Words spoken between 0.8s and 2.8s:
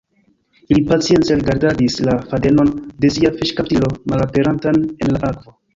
pacience rigardadis la fadenon